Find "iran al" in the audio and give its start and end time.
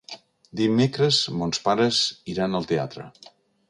2.35-2.71